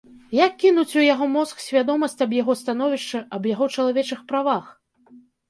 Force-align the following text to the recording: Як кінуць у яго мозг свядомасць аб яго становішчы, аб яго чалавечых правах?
Як 0.35 0.51
кінуць 0.61 0.95
у 1.01 1.03
яго 1.13 1.27
мозг 1.33 1.61
свядомасць 1.65 2.17
аб 2.27 2.33
яго 2.39 2.57
становішчы, 2.63 3.23
аб 3.41 3.47
яго 3.53 3.69
чалавечых 3.77 4.27
правах? 4.35 4.65